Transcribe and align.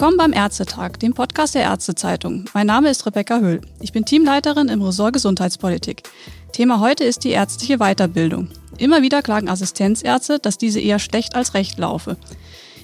Willkommen 0.00 0.16
beim 0.16 0.32
Ärztetag, 0.32 0.98
dem 0.98 1.12
Podcast 1.12 1.54
der 1.54 1.64
Ärztezeitung. 1.64 2.46
Mein 2.54 2.66
Name 2.66 2.88
ist 2.88 3.04
Rebecca 3.04 3.40
Höhl. 3.40 3.60
Ich 3.82 3.92
bin 3.92 4.06
Teamleiterin 4.06 4.70
im 4.70 4.80
Ressort 4.80 5.12
Gesundheitspolitik. 5.12 6.04
Thema 6.52 6.80
heute 6.80 7.04
ist 7.04 7.22
die 7.22 7.32
ärztliche 7.32 7.76
Weiterbildung. 7.76 8.48
Immer 8.78 9.02
wieder 9.02 9.20
klagen 9.20 9.50
Assistenzärzte, 9.50 10.38
dass 10.38 10.56
diese 10.56 10.80
eher 10.80 11.00
schlecht 11.00 11.34
als 11.36 11.52
recht 11.52 11.78
laufe. 11.78 12.16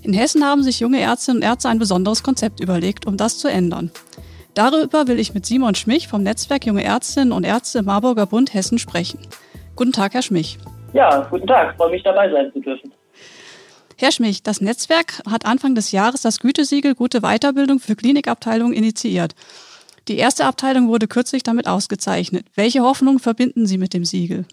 In 0.03 0.13
Hessen 0.13 0.45
haben 0.45 0.63
sich 0.63 0.79
junge 0.79 1.01
Ärztinnen 1.01 1.39
und 1.39 1.49
Ärzte 1.49 1.71
ein 1.71 1.79
besonderes 1.79 2.23
Konzept 2.23 2.61
überlegt, 2.61 3.07
um 3.07 3.17
das 3.17 3.39
zu 3.39 3.49
ändern. 3.49 3.91
Darüber 4.53 5.09
will 5.09 5.19
ich 5.19 5.33
mit 5.33 5.47
Simon 5.47 5.75
Schmich 5.75 6.09
vom 6.09 6.23
Netzwerk 6.23 6.67
Junge 6.67 6.85
Ärztinnen 6.85 7.33
und 7.33 7.45
Ärzte 7.45 7.79
im 7.79 7.87
Marburger 7.87 8.27
Bund 8.27 8.53
Hessen 8.53 8.79
sprechen. 8.79 9.21
Guten 9.75 9.93
Tag, 9.93 10.13
Herr 10.13 10.21
Schmich. 10.21 10.59
Ja, 10.93 11.27
guten 11.31 11.47
Tag. 11.47 11.77
Freue 11.77 11.93
mich 11.93 12.03
dabei 12.03 12.31
sein 12.31 12.53
zu 12.53 12.61
dürfen. 12.61 12.93
Herr 13.99 14.13
Schmich, 14.13 14.43
das 14.43 14.61
Netzwerk 14.61 15.23
hat 15.31 15.47
Anfang 15.47 15.75
des 15.75 15.91
Jahres 15.91 16.21
das 16.21 16.41
Gütesiegel 16.41 16.95
Gute 16.95 17.23
Weiterbildung 17.23 17.79
für 17.79 17.97
Klinikabteilungen 17.97 18.75
initiiert. 18.75 19.33
Die 20.09 20.19
erste 20.19 20.45
Abteilung 20.45 20.89
wurde 20.89 21.09
kürzlich 21.09 21.43
damit 21.43 21.67
ausgezeichnet. 21.67 22.45
Welche 22.55 22.83
Hoffnungen 22.83 23.21
verbinden 23.21 23.65
Sie 23.65 23.79
mit 23.79 23.95
dem 23.95 24.05
Siegel? 24.05 24.45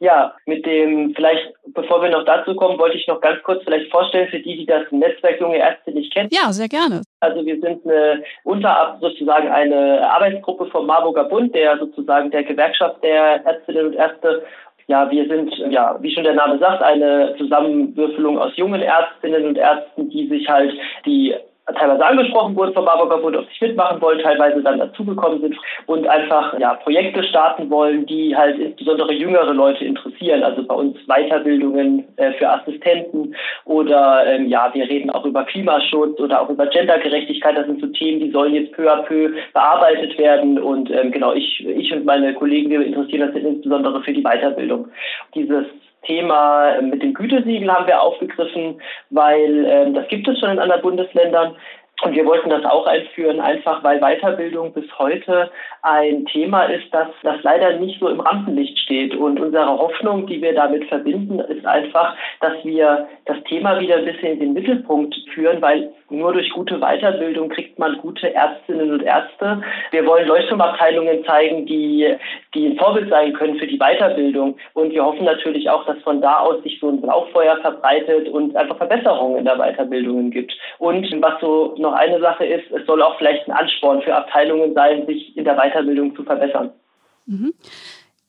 Ja, 0.00 0.34
mit 0.44 0.66
dem, 0.66 1.14
vielleicht, 1.16 1.54
bevor 1.72 2.02
wir 2.02 2.10
noch 2.10 2.26
dazu 2.26 2.54
kommen, 2.56 2.78
wollte 2.78 2.98
ich 2.98 3.06
noch 3.08 3.22
ganz 3.22 3.42
kurz 3.42 3.64
vielleicht 3.64 3.90
vorstellen 3.90 4.28
für 4.28 4.40
die, 4.40 4.58
die 4.58 4.66
das 4.66 4.82
Netzwerk 4.90 5.40
Junge 5.40 5.56
Ärzte 5.56 5.92
nicht 5.92 6.12
kennen. 6.12 6.28
Ja, 6.30 6.52
sehr 6.52 6.68
gerne. 6.68 7.00
Also 7.20 7.46
wir 7.46 7.58
sind 7.60 7.86
eine 7.86 8.22
unter 8.42 8.98
sozusagen 9.00 9.48
eine 9.48 10.06
Arbeitsgruppe 10.10 10.66
vom 10.66 10.86
Marburger 10.86 11.24
Bund, 11.24 11.54
der 11.54 11.78
sozusagen 11.78 12.30
der 12.30 12.44
Gewerkschaft 12.44 13.02
der 13.02 13.46
Ärztinnen 13.46 13.86
und 13.86 13.94
Ärzte 13.94 14.44
ja, 14.86 15.10
wir 15.10 15.26
sind, 15.28 15.54
ja, 15.70 15.96
wie 16.00 16.12
schon 16.12 16.24
der 16.24 16.34
Name 16.34 16.58
sagt, 16.58 16.82
eine 16.82 17.34
Zusammenwürfelung 17.38 18.38
aus 18.38 18.56
jungen 18.56 18.82
Ärztinnen 18.82 19.46
und 19.46 19.56
Ärzten, 19.56 20.10
die 20.10 20.28
sich 20.28 20.48
halt 20.48 20.72
die 21.06 21.34
teilweise 21.72 22.04
angesprochen 22.04 22.54
wurden 22.56 22.74
vom 22.74 22.84
Marburger 22.84 23.18
Bund, 23.18 23.36
ob 23.36 23.46
sie 23.46 23.66
mitmachen 23.66 24.00
wollen, 24.00 24.18
teilweise 24.20 24.62
dann 24.62 24.78
dazugekommen 24.78 25.40
sind 25.40 25.56
und 25.86 26.06
einfach 26.06 26.58
ja, 26.58 26.74
Projekte 26.74 27.24
starten 27.24 27.70
wollen, 27.70 28.04
die 28.06 28.36
halt 28.36 28.58
insbesondere 28.58 29.12
jüngere 29.12 29.52
Leute 29.54 29.84
interessieren. 29.84 30.42
Also 30.42 30.62
bei 30.64 30.74
uns 30.74 30.96
Weiterbildungen 31.06 32.04
äh, 32.16 32.32
für 32.32 32.50
Assistenten 32.50 33.34
oder 33.64 34.26
ähm, 34.26 34.48
ja, 34.48 34.70
wir 34.74 34.88
reden 34.88 35.10
auch 35.10 35.24
über 35.24 35.44
Klimaschutz 35.44 36.20
oder 36.20 36.42
auch 36.42 36.50
über 36.50 36.66
Gendergerechtigkeit. 36.66 37.56
Das 37.56 37.66
sind 37.66 37.80
so 37.80 37.86
Themen, 37.86 38.20
die 38.20 38.30
sollen 38.30 38.54
jetzt 38.54 38.72
peu 38.72 38.90
à 38.90 39.02
peu 39.02 39.30
bearbeitet 39.52 40.18
werden. 40.18 40.58
Und 40.58 40.90
ähm, 40.90 41.12
genau, 41.12 41.32
ich, 41.32 41.66
ich 41.66 41.92
und 41.92 42.04
meine 42.04 42.34
Kollegen, 42.34 42.70
wir 42.70 42.84
interessieren 42.84 43.28
uns 43.28 43.36
insbesondere 43.36 44.02
für 44.02 44.12
die 44.12 44.22
Weiterbildung. 44.22 44.88
Dieses 45.34 45.66
Thema 46.04 46.80
mit 46.80 47.02
dem 47.02 47.14
Gütesiegel 47.14 47.72
haben 47.72 47.86
wir 47.86 48.00
aufgegriffen, 48.00 48.80
weil 49.10 49.64
äh, 49.64 49.92
das 49.92 50.08
gibt 50.08 50.28
es 50.28 50.38
schon 50.38 50.50
in 50.50 50.58
anderen 50.58 50.82
Bundesländern. 50.82 51.56
Und 52.02 52.14
wir 52.14 52.26
wollten 52.26 52.50
das 52.50 52.64
auch 52.64 52.86
einführen, 52.86 53.40
einfach 53.40 53.84
weil 53.84 54.00
Weiterbildung 54.00 54.72
bis 54.72 54.86
heute 54.98 55.50
ein 55.82 56.26
Thema 56.26 56.64
ist, 56.64 56.92
das, 56.92 57.08
das 57.22 57.36
leider 57.42 57.78
nicht 57.78 58.00
so 58.00 58.08
im 58.08 58.20
Rampenlicht 58.20 58.78
steht. 58.80 59.14
Und 59.14 59.40
unsere 59.40 59.66
Hoffnung, 59.66 60.26
die 60.26 60.42
wir 60.42 60.54
damit 60.54 60.86
verbinden, 60.86 61.38
ist 61.38 61.64
einfach, 61.64 62.16
dass 62.40 62.52
wir 62.64 63.08
das 63.26 63.36
Thema 63.44 63.78
wieder 63.80 63.96
ein 63.96 64.04
bisschen 64.04 64.32
in 64.32 64.40
den 64.40 64.52
Mittelpunkt 64.54 65.14
führen, 65.32 65.62
weil 65.62 65.92
nur 66.10 66.32
durch 66.32 66.50
gute 66.50 66.78
Weiterbildung 66.78 67.48
kriegt 67.48 67.78
man 67.78 67.96
gute 67.98 68.34
Ärztinnen 68.34 68.92
und 68.92 69.02
Ärzte. 69.02 69.62
Wir 69.90 70.06
wollen 70.06 70.28
Leuchtturmabteilungen 70.28 71.24
zeigen, 71.24 71.64
die, 71.66 72.14
die 72.54 72.66
ein 72.66 72.76
Vorbild 72.76 73.08
sein 73.08 73.32
können 73.32 73.58
für 73.58 73.66
die 73.66 73.78
Weiterbildung. 73.78 74.56
Und 74.74 74.92
wir 74.92 75.04
hoffen 75.04 75.24
natürlich 75.24 75.70
auch, 75.70 75.86
dass 75.86 75.98
von 76.02 76.20
da 76.20 76.38
aus 76.38 76.62
sich 76.62 76.78
so 76.80 76.88
ein 76.88 77.00
Lauffeuer 77.02 77.56
verbreitet 77.58 78.28
und 78.28 78.54
einfach 78.56 78.76
Verbesserungen 78.76 79.38
in 79.38 79.44
der 79.44 79.56
Weiterbildung 79.56 80.30
gibt. 80.30 80.52
Und 80.78 81.10
was 81.22 81.40
so 81.40 81.74
noch 81.78 81.93
eine 81.94 82.20
Sache 82.20 82.44
ist, 82.44 82.70
es 82.70 82.86
soll 82.86 83.02
auch 83.02 83.16
vielleicht 83.18 83.48
ein 83.48 83.52
Ansporn 83.52 84.02
für 84.02 84.14
Abteilungen 84.14 84.74
sein, 84.74 85.06
sich 85.06 85.36
in 85.36 85.44
der 85.44 85.56
Weiterbildung 85.56 86.14
zu 86.14 86.24
verbessern. 86.24 86.72
Mhm. 87.26 87.54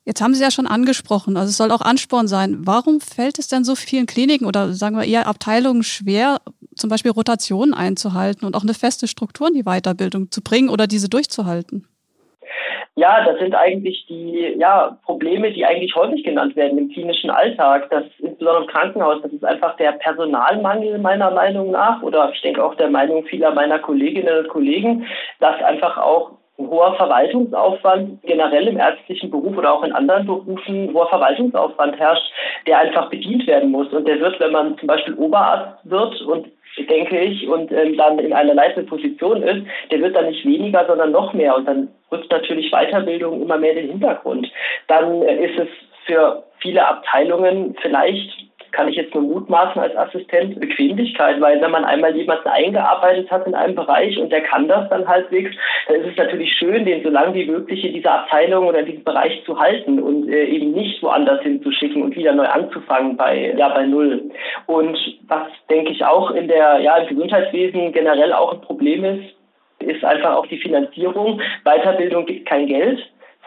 Jetzt 0.05 0.21
haben 0.21 0.35
Sie 0.35 0.43
ja 0.43 0.51
schon 0.51 0.67
angesprochen, 0.67 1.35
also 1.35 1.49
es 1.49 1.57
soll 1.57 1.71
auch 1.71 1.81
Ansporn 1.81 2.27
sein. 2.27 2.59
Warum 2.59 3.01
fällt 3.01 3.39
es 3.39 3.47
denn 3.47 3.63
so 3.63 3.73
vielen 3.73 4.05
Kliniken 4.05 4.45
oder 4.45 4.71
sagen 4.73 4.95
wir 4.95 5.03
eher 5.03 5.25
Abteilungen 5.25 5.81
schwer, 5.81 6.41
zum 6.75 6.91
Beispiel 6.91 7.11
Rotationen 7.11 7.73
einzuhalten 7.73 8.45
und 8.45 8.55
auch 8.55 8.61
eine 8.61 8.75
feste 8.75 9.07
Struktur 9.07 9.47
in 9.47 9.55
die 9.55 9.63
Weiterbildung 9.63 10.29
zu 10.29 10.41
bringen 10.41 10.69
oder 10.69 10.85
diese 10.85 11.09
durchzuhalten? 11.09 11.87
Ja, 12.97 13.25
das 13.25 13.39
sind 13.39 13.53
eigentlich 13.53 14.05
die 14.07 14.55
ja, 14.57 14.97
Probleme, 15.03 15.51
die 15.51 15.65
eigentlich 15.65 15.93
häufig 15.95 16.23
genannt 16.23 16.55
werden 16.55 16.77
im 16.77 16.89
klinischen 16.89 17.29
Alltag. 17.29 17.89
Das 17.89 18.05
insbesondere 18.19 18.63
im 18.63 18.69
Krankenhaus, 18.69 19.21
das 19.21 19.33
ist 19.33 19.43
einfach 19.43 19.75
der 19.75 19.91
Personalmangel 19.93 20.97
meiner 20.99 21.29
Meinung 21.31 21.71
nach 21.71 22.01
oder 22.03 22.31
ich 22.33 22.41
denke 22.41 22.63
auch 22.63 22.75
der 22.75 22.89
Meinung 22.89 23.25
vieler 23.25 23.53
meiner 23.53 23.79
Kolleginnen 23.79 24.37
und 24.37 24.47
Kollegen, 24.47 25.05
dass 25.41 25.61
einfach 25.61 25.97
auch 25.97 26.37
ein 26.57 26.69
hoher 26.69 26.95
Verwaltungsaufwand 26.95 28.21
generell 28.23 28.67
im 28.67 28.77
ärztlichen 28.77 29.29
Beruf 29.29 29.57
oder 29.57 29.73
auch 29.73 29.83
in 29.83 29.91
anderen 29.91 30.25
Berufen 30.25 30.93
hoher 30.93 31.09
Verwaltungsaufwand 31.09 31.99
herrscht, 31.99 32.31
der 32.65 32.79
einfach 32.79 33.09
bedient 33.09 33.45
werden 33.47 33.71
muss. 33.71 33.91
Und 33.91 34.07
der 34.07 34.19
wird, 34.19 34.39
wenn 34.39 34.51
man 34.51 34.77
zum 34.77 34.87
Beispiel 34.87 35.15
Oberarzt 35.15 35.79
wird 35.83 36.21
und 36.21 36.47
denke 36.89 37.19
ich, 37.19 37.47
und 37.47 37.71
ähm, 37.71 37.97
dann 37.97 38.19
in 38.19 38.33
einer 38.33 38.53
leitenden 38.53 38.87
Position 38.87 39.43
ist, 39.43 39.65
der 39.91 40.01
wird 40.01 40.15
dann 40.15 40.27
nicht 40.27 40.45
weniger, 40.45 40.85
sondern 40.85 41.11
noch 41.11 41.33
mehr. 41.33 41.55
Und 41.55 41.67
dann 41.67 41.89
rückt 42.11 42.31
natürlich 42.31 42.71
Weiterbildung 42.71 43.41
immer 43.41 43.57
mehr 43.57 43.71
in 43.71 43.77
den 43.77 43.91
Hintergrund. 43.91 44.51
Dann 44.87 45.21
äh, 45.21 45.45
ist 45.45 45.59
es 45.59 45.67
für 46.05 46.43
viele 46.59 46.87
Abteilungen 46.87 47.75
vielleicht 47.81 48.44
kann 48.75 48.89
ich 48.89 48.97
jetzt 48.97 49.15
nur 49.15 49.23
mutmaßen 49.23 49.81
als 49.81 49.95
Assistent, 49.95 50.59
Bequemlichkeit, 50.59 51.39
weil 51.39 51.61
wenn 51.61 51.71
man 51.71 51.85
einmal 51.85 52.15
jemanden 52.15 52.49
eingearbeitet 52.49 53.31
hat 53.31 53.47
in 53.47 53.55
einem 53.55 53.75
Bereich 53.75 54.17
und 54.17 54.31
der 54.31 54.41
kann 54.41 54.67
das 54.67 54.89
dann 54.89 55.07
halbwegs, 55.07 55.55
dann 55.87 56.01
ist 56.01 56.11
es 56.11 56.17
natürlich 56.17 56.53
schön, 56.53 56.85
den 56.85 57.01
so 57.03 57.09
lange 57.09 57.33
wie 57.33 57.45
möglich 57.45 57.83
in 57.85 57.93
dieser 57.93 58.23
Abteilung 58.23 58.67
oder 58.67 58.79
in 58.79 58.87
diesem 58.87 59.03
Bereich 59.03 59.41
zu 59.45 59.57
halten 59.57 59.99
und 59.99 60.29
äh, 60.29 60.45
eben 60.45 60.73
nicht 60.73 61.01
woanders 61.01 61.41
hinzuschicken 61.41 62.03
und 62.03 62.15
wieder 62.15 62.33
neu 62.33 62.45
anzufangen 62.45 63.15
bei, 63.15 63.53
ja, 63.57 63.69
bei 63.69 63.85
Null. 63.85 64.29
Und 64.65 64.97
was, 65.27 65.47
denke 65.69 65.91
ich, 65.91 66.03
auch 66.05 66.31
in 66.31 66.47
der, 66.47 66.79
ja, 66.79 66.97
im 66.97 67.07
Gesundheitswesen 67.07 67.93
generell 67.93 68.33
auch 68.33 68.53
ein 68.53 68.61
Problem 68.61 69.05
ist, 69.05 69.35
ist 69.79 70.03
einfach 70.03 70.35
auch 70.35 70.47
die 70.47 70.57
Finanzierung. 70.57 71.41
Weiterbildung 71.63 72.25
gibt 72.25 72.47
kein 72.47 72.67
Geld. 72.67 72.99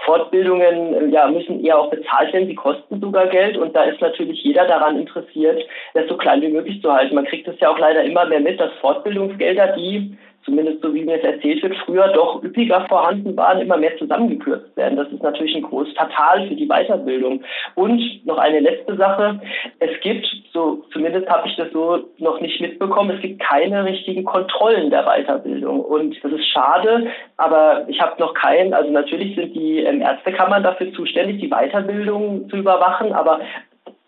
Fortbildungen 0.05 0.95
äh, 0.95 1.15
ja, 1.15 1.29
müssen 1.29 1.65
eher 1.65 1.79
auch 1.79 1.91
bezahlt 1.91 2.33
werden, 2.33 2.47
sie 2.47 2.55
kosten 2.55 3.01
sogar 3.01 3.27
Geld 3.27 3.57
und 3.57 3.75
da 3.75 3.85
ist 3.85 4.01
natürlich 4.01 4.43
jeder 4.43 4.67
daran 4.67 4.99
interessiert, 4.99 5.63
das 5.95 6.09
so 6.09 6.17
klein 6.17 6.43
wie 6.43 6.49
möglich 6.49 6.81
zu 6.83 6.93
halten. 6.93 7.15
Man 7.15 7.27
kriegt 7.27 7.49
es 7.49 7.59
ja 7.61 7.71
auch 7.71 7.79
leider 7.79 8.05
immer 8.05 8.27
mehr 8.27 8.41
mit, 8.41 8.61
dass 8.61 8.73
Fortbildungsgelder, 8.81 9.75
die 9.77 10.17
zumindest 10.49 10.81
so 10.83 10.95
wie 10.95 11.05
mir 11.05 11.19
es 11.19 11.25
erzählt 11.25 11.63
wird, 11.63 11.77
früher 11.85 12.09
doch 12.09 12.43
üppiger 12.43 12.87
vorhanden 12.89 13.37
waren, 13.37 13.61
immer 13.61 13.77
mehr 13.77 13.97
zusammengekürzt 13.99 14.75
werden. 14.77 14.97
Das 14.97 15.09
ist 15.13 15.23
natürlich 15.23 15.55
ein 15.55 15.63
großes 15.63 15.95
Fatal 15.95 16.49
für 16.49 16.55
die 16.55 16.67
Weiterbildung. 16.67 17.43
Und 17.75 18.01
noch 18.25 18.39
eine 18.39 18.61
letzte 18.61 18.97
Sache. 18.97 19.41
Es 19.79 20.01
gibt, 20.01 20.27
so 20.53 20.85
zumindest 20.93 21.29
habe 21.29 21.49
ich 21.49 21.57
das 21.57 21.71
so 21.73 22.09
noch 22.19 22.41
nicht 22.41 22.61
mitbekommen, 22.61 23.11
es 23.17 23.21
gibt 23.21 23.41
keine 23.41 23.85
richtigen 23.85 24.25
Kontrollen 24.25 24.91
der 24.91 25.05
Weiterbildung. 25.05 25.81
Und 25.81 26.17
das 26.23 26.33
ist 26.33 26.49
schade, 26.49 27.09
aber 27.37 27.85
ich 27.89 28.01
habe 28.01 28.19
noch 28.19 28.33
keinen, 28.33 28.73
also 28.73 28.91
natürlich 28.91 29.37
sind 29.37 29.55
die 29.55 29.81
ähm, 29.81 30.01
Ärztekammern 30.01 30.63
dafür 30.63 30.93
zuständig, 30.95 31.41
die 31.41 31.51
Weiterbildung 31.51 32.49
zu 32.49 32.57
überwachen, 32.57 33.13
aber 33.13 33.41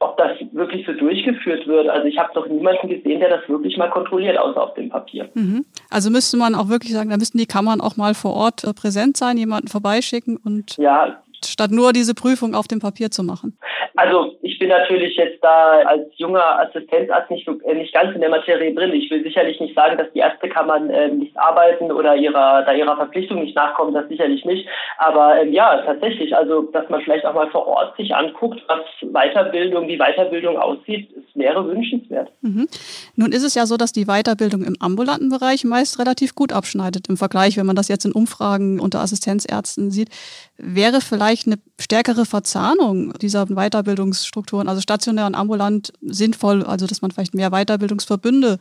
ob 0.00 0.16
das 0.16 0.32
wirklich 0.52 0.86
so 0.86 0.92
durchgeführt 0.92 1.66
wird. 1.66 1.88
Also 1.88 2.08
ich 2.08 2.18
habe 2.18 2.30
noch 2.34 2.46
niemanden 2.48 2.88
gesehen, 2.88 3.20
der 3.20 3.28
das 3.28 3.48
wirklich 3.48 3.76
mal 3.76 3.90
kontrolliert, 3.90 4.38
außer 4.38 4.62
auf 4.62 4.74
dem 4.74 4.88
Papier. 4.88 5.28
Mhm. 5.34 5.64
Also 5.90 6.10
müsste 6.10 6.36
man 6.36 6.54
auch 6.54 6.68
wirklich 6.68 6.92
sagen, 6.92 7.10
da 7.10 7.16
müssten 7.16 7.38
die 7.38 7.46
Kammern 7.46 7.80
auch 7.80 7.96
mal 7.96 8.14
vor 8.14 8.34
Ort 8.34 8.64
äh, 8.64 8.72
präsent 8.72 9.16
sein, 9.16 9.36
jemanden 9.36 9.68
vorbeischicken 9.68 10.36
und 10.36 10.76
ja, 10.76 11.20
statt 11.44 11.70
nur 11.70 11.92
diese 11.92 12.14
Prüfung 12.14 12.54
auf 12.54 12.68
dem 12.68 12.80
Papier 12.80 13.10
zu 13.10 13.22
machen? 13.22 13.58
Also 13.96 14.36
ich 14.42 14.58
bin 14.58 14.68
natürlich 14.68 15.16
jetzt 15.16 15.42
da 15.42 15.80
als 15.84 16.06
junger 16.16 16.60
Assistenzarzt 16.60 17.30
nicht, 17.30 17.46
äh, 17.48 17.74
nicht 17.74 17.92
ganz 17.92 18.14
in 18.14 18.20
der 18.20 18.30
Materie 18.30 18.74
drin. 18.74 18.92
Ich 18.92 19.10
will 19.10 19.22
sicherlich 19.22 19.60
nicht 19.60 19.74
sagen, 19.74 19.98
dass 19.98 20.12
die 20.12 20.20
Ärztekammern 20.20 20.90
äh, 20.90 21.08
nicht 21.08 21.36
arbeiten 21.36 21.90
oder 21.92 22.16
ihrer, 22.16 22.62
da 22.62 22.72
ihrer 22.72 22.96
Verpflichtung 22.96 23.40
nicht 23.42 23.56
nachkommen, 23.56 23.94
das 23.94 24.08
sicherlich 24.08 24.44
nicht. 24.44 24.68
Aber 24.98 25.40
ähm, 25.40 25.52
ja, 25.52 25.82
tatsächlich, 25.84 26.34
also 26.34 26.62
dass 26.62 26.88
man 26.88 27.00
vielleicht 27.02 27.26
auch 27.26 27.34
mal 27.34 27.50
vor 27.50 27.66
Ort 27.66 27.96
sich 27.96 28.14
anguckt, 28.14 28.62
was 28.68 28.80
Weiterbildung, 29.02 29.88
wie 29.88 29.98
Weiterbildung 29.98 30.56
aussieht, 30.56 31.10
wäre 31.40 31.66
wünschenswert. 31.66 32.30
Mhm. 32.42 32.68
Nun 33.16 33.32
ist 33.32 33.42
es 33.42 33.54
ja 33.54 33.66
so, 33.66 33.76
dass 33.76 33.92
die 33.92 34.04
Weiterbildung 34.04 34.62
im 34.62 34.76
ambulanten 34.78 35.28
Bereich 35.28 35.64
meist 35.64 35.98
relativ 35.98 36.34
gut 36.34 36.52
abschneidet 36.52 37.08
im 37.08 37.16
Vergleich, 37.16 37.56
wenn 37.56 37.66
man 37.66 37.76
das 37.76 37.88
jetzt 37.88 38.04
in 38.04 38.12
Umfragen 38.12 38.78
unter 38.78 39.00
Assistenzärzten 39.00 39.90
sieht. 39.90 40.10
Wäre 40.56 41.00
vielleicht 41.00 41.46
eine 41.46 41.56
stärkere 41.78 42.24
Verzahnung 42.26 43.14
dieser 43.20 43.46
Weiterbildungsstrukturen, 43.46 44.68
also 44.68 44.80
stationär 44.80 45.26
und 45.26 45.34
ambulant, 45.34 45.92
sinnvoll, 46.00 46.62
also 46.62 46.86
dass 46.86 47.02
man 47.02 47.10
vielleicht 47.10 47.34
mehr 47.34 47.50
Weiterbildungsverbünde 47.50 48.58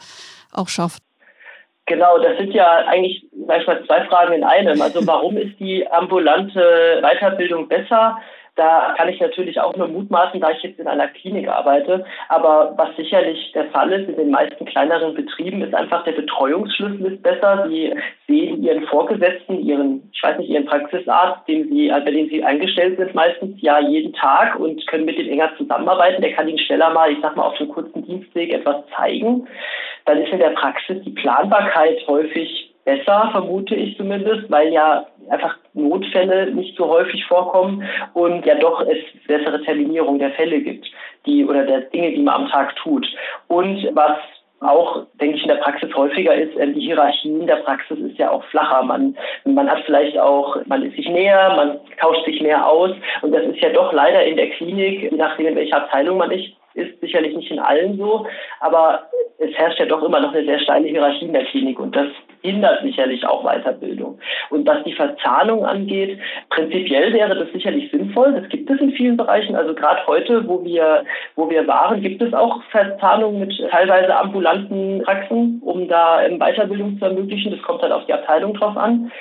auch 0.51 0.69
schafft? 0.69 1.03
Genau, 1.85 2.19
das 2.19 2.37
sind 2.37 2.53
ja 2.53 2.85
eigentlich 2.87 3.29
sag 3.49 3.61
ich 3.61 3.67
mal, 3.67 3.83
zwei 3.85 4.05
Fragen 4.05 4.33
in 4.33 4.43
einem. 4.43 4.79
Also 4.79 5.05
warum 5.05 5.35
ist 5.35 5.59
die 5.59 5.85
ambulante 5.91 7.01
Weiterbildung 7.01 7.67
besser? 7.67 8.19
Da 8.59 8.93
kann 8.97 9.07
ich 9.07 9.21
natürlich 9.21 9.57
auch 9.61 9.73
nur 9.77 9.87
mutmaßen, 9.87 10.41
da 10.41 10.51
ich 10.51 10.61
jetzt 10.61 10.81
in 10.81 10.87
einer 10.89 11.07
Klinik 11.07 11.47
arbeite. 11.47 12.03
Aber 12.27 12.73
was 12.75 12.93
sicherlich 12.97 13.53
der 13.53 13.67
Fall 13.67 13.89
ist 13.93 14.09
in 14.09 14.17
den 14.17 14.31
meisten 14.31 14.65
kleineren 14.65 15.13
Betrieben, 15.13 15.61
ist 15.61 15.73
einfach 15.73 16.03
der 16.03 16.11
Betreuungsschlüssel 16.11 17.13
ist 17.13 17.23
besser. 17.23 17.67
Sie 17.69 17.93
sehen 18.27 18.61
ihren 18.61 18.83
Vorgesetzten, 18.87 19.65
ihren, 19.65 20.11
ich 20.11 20.21
weiß 20.21 20.39
nicht, 20.39 20.49
ihren 20.49 20.65
Praxisarzt, 20.65 21.47
dem 21.47 21.69
sie, 21.69 21.87
bei 21.87 22.11
dem 22.11 22.27
sie 22.27 22.43
eingestellt 22.43 22.97
sind, 22.97 23.15
meistens 23.15 23.55
ja 23.61 23.79
jeden 23.79 24.11
Tag 24.11 24.59
und 24.59 24.85
können 24.87 25.05
mit 25.05 25.17
dem 25.17 25.29
enger 25.29 25.51
zusammenarbeiten. 25.57 26.21
Der 26.21 26.33
kann 26.33 26.49
ihnen 26.49 26.59
schneller 26.59 26.89
mal, 26.89 27.13
ich 27.13 27.19
sag 27.21 27.37
mal, 27.37 27.43
auf 27.43 27.57
einem 27.61 27.69
kurzen 27.69 28.03
Dienstweg 28.03 28.51
etwas 28.51 28.83
zeigen. 28.97 29.47
Dann 30.03 30.21
ist 30.21 30.33
in 30.33 30.39
der 30.39 30.49
Praxis 30.49 31.01
die 31.05 31.11
Planbarkeit 31.11 32.05
häufig 32.09 32.75
besser, 32.83 33.29
vermute 33.31 33.75
ich 33.75 33.95
zumindest, 33.95 34.49
weil 34.51 34.73
ja 34.73 35.05
einfach 35.29 35.57
Notfälle 35.73 36.51
nicht 36.51 36.77
so 36.77 36.87
häufig 36.87 37.25
vorkommen 37.25 37.83
und 38.13 38.45
ja 38.45 38.55
doch 38.55 38.81
es 38.81 38.97
bessere 39.27 39.61
Terminierung 39.63 40.19
der 40.19 40.31
Fälle 40.31 40.61
gibt, 40.61 40.87
die 41.25 41.45
oder 41.45 41.65
der 41.65 41.81
Dinge, 41.81 42.11
die 42.11 42.21
man 42.21 42.43
am 42.43 42.49
Tag 42.49 42.75
tut. 42.77 43.07
Und 43.47 43.87
was 43.93 44.17
auch, 44.61 45.05
denke 45.21 45.37
ich, 45.37 45.43
in 45.43 45.47
der 45.47 45.55
Praxis 45.55 45.93
häufiger 45.95 46.33
ist, 46.33 46.55
äh, 46.57 46.67
die 46.73 46.81
Hierarchien 46.81 47.47
der 47.47 47.57
Praxis 47.57 47.97
ist 47.99 48.17
ja 48.17 48.31
auch 48.31 48.43
flacher. 48.45 48.83
Man, 48.83 49.15
man 49.45 49.69
hat 49.69 49.83
vielleicht 49.85 50.17
auch, 50.19 50.57
man 50.65 50.83
ist 50.83 50.95
sich 50.95 51.07
näher, 51.07 51.53
man 51.55 51.79
tauscht 51.99 52.25
sich 52.25 52.41
mehr 52.41 52.67
aus. 52.67 52.91
Und 53.21 53.33
das 53.33 53.43
ist 53.45 53.59
ja 53.59 53.69
doch 53.69 53.93
leider 53.93 54.23
in 54.23 54.35
der 54.35 54.49
Klinik, 54.49 55.11
je 55.11 55.17
nachdem, 55.17 55.47
in 55.47 55.55
welcher 55.55 55.77
Abteilung 55.77 56.17
man 56.17 56.31
ist, 56.31 56.49
ist 56.73 56.99
sicherlich 57.01 57.35
nicht 57.35 57.51
in 57.51 57.59
allen 57.59 57.97
so. 57.97 58.27
Aber 58.59 59.07
es 59.37 59.53
herrscht 59.53 59.79
ja 59.79 59.85
doch 59.85 60.03
immer 60.03 60.19
noch 60.19 60.33
eine 60.33 60.45
sehr 60.45 60.59
steile 60.59 60.87
Hierarchie 60.87 61.25
in 61.25 61.33
der 61.33 61.45
Klinik 61.45 61.79
und 61.79 61.95
das 61.95 62.07
hindert 62.41 62.81
sicherlich 62.81 63.25
auch 63.25 63.43
Weiterbildung. 63.43 64.19
Und 64.49 64.67
was 64.67 64.83
die 64.83 64.93
Verzahnung 64.93 65.65
angeht, 65.65 66.19
prinzipiell 66.49 67.13
wäre 67.13 67.35
das 67.35 67.51
sicherlich 67.51 67.91
sinnvoll. 67.91 68.33
Das 68.33 68.49
gibt 68.49 68.69
es 68.69 68.79
in 68.79 68.91
vielen 68.91 69.17
Bereichen. 69.17 69.55
Also 69.55 69.73
gerade 69.73 70.05
heute, 70.07 70.47
wo 70.47 70.63
wir, 70.63 71.03
wo 71.35 71.49
wir 71.49 71.67
waren, 71.67 72.01
gibt 72.01 72.21
es 72.21 72.33
auch 72.33 72.61
Verzahnung 72.71 73.39
mit 73.39 73.53
teilweise 73.71 74.15
ambulanten 74.15 75.01
Praxen, 75.03 75.61
um 75.63 75.87
da 75.87 76.21
Weiterbildung 76.37 76.97
zu 76.99 77.05
ermöglichen. 77.05 77.51
Das 77.51 77.61
kommt 77.61 77.83
dann 77.83 77.91
auf 77.91 78.05
die 78.05 78.13
Abteilung 78.13 78.53
drauf 78.53 78.77
an. 78.77 79.11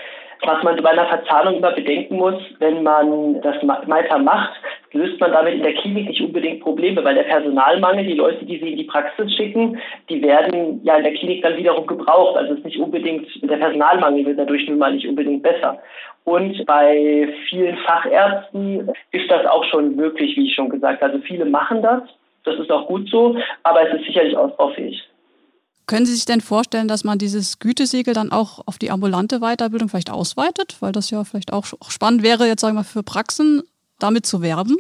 Was 0.43 0.63
man 0.63 0.81
bei 0.83 0.91
einer 0.91 1.07
Verzahnung 1.07 1.57
immer 1.57 1.73
bedenken 1.73 2.17
muss, 2.17 2.37
wenn 2.59 2.83
man 2.83 3.41
das 3.43 3.57
weiter 3.63 4.19
macht, 4.19 4.53
löst 4.93 5.21
man 5.21 5.33
damit 5.33 5.55
in 5.55 5.63
der 5.63 5.75
Klinik 5.75 6.09
nicht 6.09 6.21
unbedingt 6.21 6.61
Probleme, 6.61 7.05
weil 7.05 7.17
der 7.17 7.25
Personalmangel, 7.25 8.07
die 8.07 8.15
Leute, 8.15 8.45
die 8.45 8.59
sie 8.59 8.71
in 8.71 8.79
die 8.79 8.85
Praxis 8.85 9.35
schicken, 9.35 9.79
die 10.09 10.23
werden 10.23 10.81
ja 10.85 10.97
in 10.97 11.05
der 11.05 11.15
Klinik 11.15 11.43
dann 11.43 11.57
wiederum 11.57 11.87
gebraucht. 11.87 12.37
Also 12.37 12.53
es 12.53 12.59
ist 12.59 12.65
nicht 12.67 12.79
unbedingt, 12.79 13.27
der 13.43 13.57
Personalmangel 13.57 14.27
wird 14.27 14.39
dadurch 14.39 14.67
nun 14.69 14.79
mal 14.79 14.93
nicht 14.93 15.09
unbedingt 15.09 15.43
besser. 15.43 15.81
Und 16.25 16.65
bei 16.67 17.29
vielen 17.49 17.77
Fachärzten 17.79 18.93
ist 19.13 19.31
das 19.31 19.47
auch 19.47 19.65
schon 19.65 19.97
möglich, 19.97 20.37
wie 20.37 20.47
ich 20.47 20.55
schon 20.55 20.69
gesagt 20.69 21.01
habe. 21.03 21.13
Also 21.13 21.25
viele 21.25 21.47
machen 21.47 21.83
das. 21.83 22.03
Das 22.45 22.59
ist 22.59 22.71
auch 22.71 22.87
gut 22.87 23.09
so, 23.11 23.37
aber 23.63 23.89
es 23.89 23.99
ist 23.99 24.07
sicherlich 24.07 24.37
ausbaufähig. 24.37 25.08
Können 25.89 26.05
Sie 26.05 26.15
sich 26.15 26.27
denn 26.27 26.43
vorstellen, 26.43 26.87
dass 26.87 27.03
man 27.03 27.19
dieses 27.19 27.61
Gütesiegel 27.61 28.13
dann 28.13 28.31
auch 28.31 28.61
auf 28.67 28.77
die 28.77 28.91
ambulante 28.91 29.41
Weiterbildung 29.41 29.89
vielleicht 29.89 30.11
ausweitet? 30.11 30.77
Weil 30.81 30.93
das 30.93 31.11
ja 31.11 31.25
vielleicht 31.25 31.51
auch 31.51 31.65
spannend 31.89 32.23
wäre, 32.23 32.47
jetzt 32.47 32.61
sagen 32.61 32.77
wir 32.77 32.85
für 32.85 33.03
Praxen 33.03 33.63
damit 33.99 34.27
zu 34.27 34.43
werben. 34.43 34.77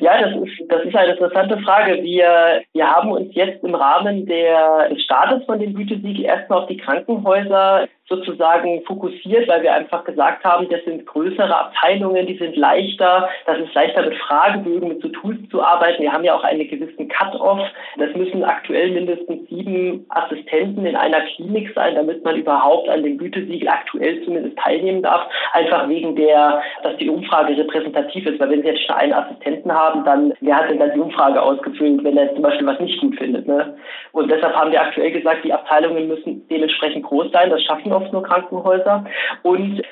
Ja, 0.00 0.20
das 0.20 0.32
ist, 0.42 0.68
das 0.68 0.84
ist 0.84 0.96
eine 0.96 1.12
interessante 1.12 1.58
Frage. 1.58 2.02
Wir, 2.02 2.62
wir 2.72 2.86
haben 2.88 3.12
uns 3.12 3.32
jetzt 3.36 3.62
im 3.62 3.76
Rahmen 3.76 4.26
der, 4.26 4.88
des 4.88 5.00
Startes 5.04 5.44
von 5.46 5.60
dem 5.60 5.74
Gütesiegel 5.74 6.24
erstmal 6.24 6.62
auf 6.62 6.68
die 6.68 6.76
Krankenhäuser 6.76 7.86
sozusagen 8.08 8.82
fokussiert, 8.82 9.48
weil 9.48 9.62
wir 9.62 9.74
einfach 9.74 10.04
gesagt 10.04 10.44
haben, 10.44 10.68
das 10.68 10.84
sind 10.84 11.06
größere 11.06 11.58
Abteilungen, 11.58 12.26
die 12.26 12.36
sind 12.36 12.56
leichter, 12.56 13.28
das 13.46 13.58
ist 13.58 13.74
leichter 13.74 14.02
mit 14.04 14.16
Fragebögen, 14.16 14.88
mit 14.88 15.02
so 15.02 15.08
Tools 15.08 15.38
zu 15.50 15.62
arbeiten. 15.62 16.02
Wir 16.02 16.12
haben 16.12 16.22
ja 16.22 16.34
auch 16.34 16.44
einen 16.44 16.68
gewissen 16.68 17.08
Cut-off. 17.08 17.60
Das 17.98 18.14
müssen 18.14 18.44
aktuell 18.44 18.92
mindestens 18.92 19.48
sieben 19.48 20.06
Assistenten 20.10 20.86
in 20.86 20.94
einer 20.94 21.20
Klinik 21.22 21.72
sein, 21.74 21.96
damit 21.96 22.24
man 22.24 22.36
überhaupt 22.36 22.88
an 22.88 23.02
dem 23.02 23.18
Gütesiegel 23.18 23.68
aktuell 23.68 24.22
zumindest 24.24 24.56
teilnehmen 24.58 25.02
darf. 25.02 25.26
Einfach 25.52 25.88
wegen 25.88 26.14
der, 26.14 26.62
dass 26.84 26.96
die 26.98 27.10
Umfrage 27.10 27.56
repräsentativ 27.56 28.26
ist. 28.26 28.38
Weil 28.38 28.50
wenn 28.50 28.62
Sie 28.62 28.68
jetzt 28.68 28.86
schon 28.86 28.96
einen 28.96 29.14
Assistenten 29.14 29.72
haben, 29.72 30.04
dann 30.04 30.32
wer 30.40 30.56
hat 30.56 30.70
denn 30.70 30.78
dann 30.78 30.92
die 30.94 31.00
Umfrage 31.00 31.42
ausgefüllt, 31.42 32.04
wenn 32.04 32.16
er 32.16 32.32
zum 32.34 32.42
Beispiel 32.42 32.66
was 32.66 32.78
nicht 32.78 33.00
gut 33.00 33.16
findet. 33.16 33.48
Ne? 33.48 33.76
Und 34.12 34.30
deshalb 34.30 34.54
haben 34.54 34.70
wir 34.70 34.80
aktuell 34.80 35.10
gesagt, 35.10 35.44
die 35.44 35.52
Abteilungen 35.52 36.06
müssen 36.06 36.46
dementsprechend 36.48 37.04
groß 37.04 37.32
sein. 37.32 37.50
Das 37.50 37.62
schaffen 37.62 37.90
oft 37.96 38.12
nur 38.12 38.22
Krankenhäuser. 38.22 39.04
Und 39.42 39.82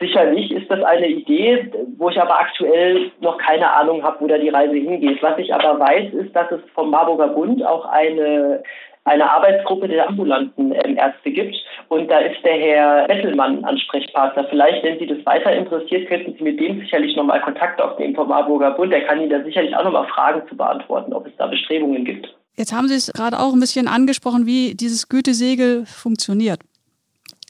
Sicherlich 0.00 0.50
ist 0.50 0.68
das 0.70 0.82
eine 0.82 1.06
Idee, 1.06 1.70
wo 1.96 2.08
ich 2.10 2.20
aber 2.20 2.40
aktuell 2.40 3.12
noch 3.20 3.38
keine 3.38 3.72
Ahnung 3.74 4.02
habe, 4.02 4.16
wo 4.20 4.26
da 4.26 4.38
die 4.38 4.48
Reise 4.48 4.74
hingeht. 4.74 5.22
Was 5.22 5.38
ich 5.38 5.54
aber 5.54 5.78
weiß, 5.78 6.12
ist, 6.14 6.34
dass 6.34 6.50
es 6.50 6.60
vom 6.74 6.90
Marburger 6.90 7.28
Bund 7.28 7.64
auch 7.64 7.86
eine, 7.86 8.64
eine 9.04 9.30
Arbeitsgruppe 9.30 9.86
der 9.86 10.08
ambulanten 10.08 10.72
ähm, 10.72 10.96
Ärzte 10.96 11.30
gibt. 11.30 11.54
Und 11.88 12.10
da 12.10 12.18
ist 12.18 12.44
der 12.44 12.54
Herr 12.54 13.06
Bettelmann 13.06 13.64
Ansprechpartner. 13.64 14.44
Vielleicht, 14.50 14.82
wenn 14.82 14.98
Sie 14.98 15.06
das 15.06 15.24
weiter 15.24 15.52
interessiert, 15.52 16.08
könnten 16.08 16.34
Sie 16.36 16.42
mit 16.42 16.58
dem 16.58 16.80
sicherlich 16.80 17.14
nochmal 17.14 17.40
Kontakt 17.40 17.80
aufnehmen 17.80 18.16
vom 18.16 18.28
Marburger 18.28 18.72
Bund. 18.72 18.92
Der 18.92 19.06
kann 19.06 19.20
Ihnen 19.20 19.30
da 19.30 19.44
sicherlich 19.44 19.76
auch 19.76 19.84
nochmal 19.84 20.08
Fragen 20.08 20.42
zu 20.48 20.56
beantworten, 20.56 21.12
ob 21.12 21.26
es 21.26 21.36
da 21.38 21.46
Bestrebungen 21.46 22.04
gibt. 22.04 22.34
Jetzt 22.56 22.72
haben 22.72 22.88
Sie 22.88 22.96
es 22.96 23.12
gerade 23.12 23.38
auch 23.38 23.52
ein 23.52 23.60
bisschen 23.60 23.86
angesprochen, 23.86 24.44
wie 24.44 24.74
dieses 24.74 25.08
Gütesegel 25.08 25.86
funktioniert. 25.86 26.58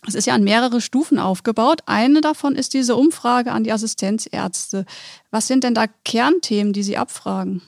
Es 0.07 0.15
ist 0.15 0.27
ja 0.27 0.35
an 0.35 0.45
mehrere 0.45 0.81
Stufen 0.81 1.19
aufgebaut. 1.19 1.81
Eine 1.87 2.21
davon 2.21 2.55
ist 2.55 2.75
diese 2.75 2.95
Umfrage 2.95 3.53
an 3.53 3.65
die 3.65 3.73
Assistenzärzte. 3.73 4.85
Was 5.31 5.49
sind 5.49 5.65
denn 5.65 5.75
da 5.75 5.85
Kernthemen, 6.05 6.73
die 6.73 6.83
Sie 6.83 6.97
abfragen? 6.97 7.63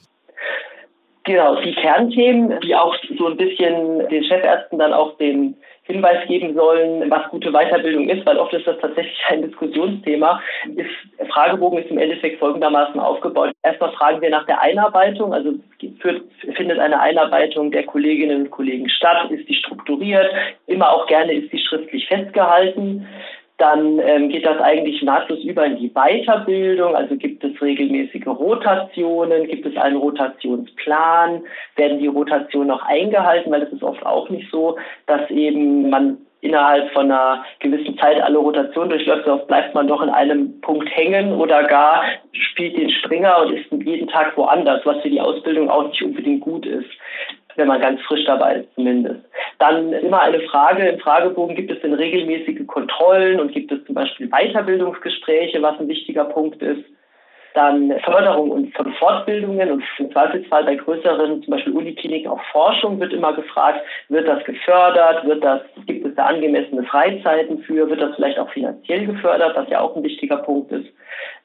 Genau, 1.25 1.61
die 1.61 1.75
Kernthemen, 1.75 2.61
die 2.61 2.75
auch 2.77 2.95
so 3.19 3.27
ein 3.27 3.37
bisschen 3.37 4.09
den 4.09 4.23
Chefärzten 4.23 4.79
dann 4.79 4.93
auch 4.93 5.17
den 5.17 5.57
Hinweis 5.83 6.27
geben 6.27 6.55
sollen, 6.55 7.09
was 7.11 7.29
gute 7.31 7.53
Weiterbildung 7.53 8.09
ist, 8.09 8.27
weil 8.27 8.39
oft 8.39 8.53
ist 8.53 8.67
das 8.67 8.79
tatsächlich 8.81 9.19
ein 9.29 9.43
Diskussionsthema. 9.43 10.41
Ist, 10.77 11.31
Fragebogen 11.33 11.79
ist 11.79 11.91
im 11.91 11.99
Endeffekt 11.99 12.41
folgendermaßen 12.41 12.99
aufgebaut. 13.01 13.53
Erstmal 13.63 13.93
fragen 13.93 14.21
wir 14.21 14.31
nach 14.31 14.47
der 14.47 14.61
Einarbeitung, 14.61 15.33
also 15.33 15.55
führt, 16.01 16.23
findet 16.57 16.79
eine 16.79 17.01
Einarbeitung 17.01 17.71
der 17.71 17.85
Kolleginnen 17.85 18.43
und 18.43 18.51
Kollegen 18.51 18.89
statt, 18.89 19.31
ist 19.31 19.49
die 19.49 19.55
strukturiert, 19.55 20.31
immer 20.67 20.93
auch 20.93 21.07
gerne 21.07 21.33
ist 21.33 21.51
sie 21.51 21.59
schriftlich 21.59 22.07
festgehalten. 22.07 23.07
Dann 23.59 23.99
ähm, 24.01 24.29
geht 24.29 24.45
das 24.45 24.61
eigentlich 24.61 25.01
nahtlos 25.03 25.43
über 25.43 25.65
in 25.65 25.79
die 25.79 25.89
Weiterbildung. 25.89 26.95
Also 26.95 27.17
gibt 27.17 27.43
es 27.43 27.61
regelmäßige 27.63 28.27
Rotationen, 28.27 29.47
gibt 29.47 29.65
es 29.65 29.75
einen 29.79 29.97
Rotationsplan, 29.97 31.43
werden 31.77 31.99
die 31.99 32.07
Rotationen 32.07 32.69
noch 32.69 32.85
eingehalten, 32.85 33.51
weil 33.51 33.63
es 33.63 33.73
ist 33.73 33.83
oft 33.83 34.05
auch 34.05 34.29
nicht 34.29 34.51
so, 34.51 34.77
dass 35.07 35.31
eben 35.31 35.89
man 35.89 36.19
innerhalb 36.47 36.91
von 36.93 37.11
einer 37.11 37.45
gewissen 37.61 37.99
Zeit 37.99 38.21
alle 38.21 38.39
Rotationen 38.39 38.91
durchläuft, 38.91 39.25
sonst 39.27 39.47
bleibt 39.47 39.75
man 39.75 39.89
doch 39.89 40.03
in 40.03 40.11
einem 40.11 40.61
Punkt 40.61 40.89
hängen 40.91 41.33
oder 41.35 41.65
gar 41.65 42.05
spielt 42.33 42.77
den 42.77 42.91
Springer 42.91 43.43
und 43.43 43.53
ist 43.53 43.71
jeden 43.71 44.09
Tag 44.09 44.37
woanders, 44.37 44.85
was 44.85 45.01
für 45.03 45.11
die 45.11 45.21
Ausbildung 45.21 45.71
auch 45.71 45.89
nicht 45.89 46.03
unbedingt 46.03 46.41
gut 46.41 46.67
ist 46.67 46.91
wenn 47.57 47.69
man 47.69 47.81
ganz 47.81 48.01
frisch 48.03 48.25
dabei 48.25 48.57
ist 48.57 48.75
zumindest. 48.75 49.21
Dann 49.59 49.93
immer 49.93 50.21
eine 50.23 50.41
Frage 50.41 50.87
im 50.87 51.01
Fragebogen, 51.01 51.57
gibt 51.57 51.71
es 51.71 51.81
denn 51.81 51.95
regelmäßige 51.95 52.67
Kontrollen 52.67 53.41
und 53.41 53.53
gibt 53.53 53.73
es 53.73 53.85
zum 53.85 53.95
Beispiel 53.95 54.29
Weiterbildungsgespräche, 54.29 55.61
was 55.63 55.79
ein 55.81 55.89
wichtiger 55.89 56.25
Punkt 56.25 56.63
ist. 56.63 56.85
Dann 57.57 57.91
Förderung 58.05 58.51
und 58.51 58.77
von 58.77 58.93
Fortbildungen 58.99 59.71
und 59.73 59.83
im 59.99 60.13
Zweifelsfall 60.13 60.65
bei 60.65 60.75
größeren, 60.75 61.43
zum 61.43 61.51
Beispiel 61.51 61.73
Unikliniken, 61.73 62.31
auch 62.31 62.43
Forschung 62.53 63.01
wird 63.01 63.15
immer 63.15 63.33
gefragt, 63.33 63.81
wird 64.11 64.29
das 64.29 64.45
gefördert, 64.45 65.25
wird 65.25 65.43
das, 65.43 65.63
gibt 65.87 66.05
es 66.05 66.15
da 66.17 66.27
angemessene 66.27 66.83
Freizeiten 66.83 67.61
für, 67.61 67.89
wird 67.89 68.03
das 68.03 68.15
vielleicht 68.15 68.39
auch 68.39 68.51
finanziell 68.51 69.07
gefördert, 69.07 69.57
was 69.57 69.71
ja 69.71 69.81
auch 69.81 69.97
ein 69.97 70.03
wichtiger 70.03 70.37
Punkt 70.37 70.71
ist. 70.71 70.87